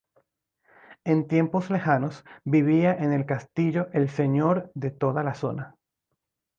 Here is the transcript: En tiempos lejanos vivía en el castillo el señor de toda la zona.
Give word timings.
En 1.03 1.27
tiempos 1.27 1.69
lejanos 1.69 2.25
vivía 2.43 2.91
en 2.91 3.13
el 3.13 3.27
castillo 3.27 3.89
el 3.93 4.09
señor 4.09 4.71
de 4.73 4.89
toda 4.89 5.21
la 5.21 5.35
zona. 5.35 5.75